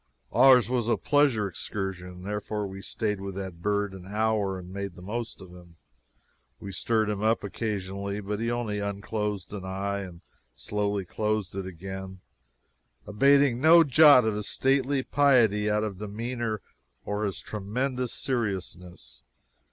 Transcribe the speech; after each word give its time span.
Ours 0.31 0.67
was 0.67 0.87
a 0.87 0.97
pleasure 0.97 1.47
excursion; 1.47 2.23
therefore 2.23 2.65
we 2.65 2.81
stayed 2.81 3.21
with 3.21 3.35
that 3.35 3.61
bird 3.61 3.93
an 3.93 4.07
hour 4.07 4.57
and 4.57 4.73
made 4.73 4.95
the 4.95 5.01
most 5.03 5.39
of 5.39 5.51
him. 5.51 5.75
We 6.59 6.71
stirred 6.71 7.07
him 7.07 7.21
up 7.21 7.43
occasionally, 7.43 8.19
but 8.19 8.39
he 8.39 8.49
only 8.49 8.79
unclosed 8.79 9.53
an 9.53 9.63
eye 9.63 9.99
and 9.99 10.21
slowly 10.55 11.05
closed 11.05 11.55
it 11.55 11.67
again, 11.67 12.19
abating 13.05 13.61
no 13.61 13.83
jot 13.83 14.25
of 14.25 14.33
his 14.33 14.47
stately 14.47 15.03
piety 15.03 15.69
of 15.69 15.99
demeanor 15.99 16.61
or 17.05 17.23
his 17.23 17.39
tremendous 17.39 18.11
seriousness. 18.11 19.21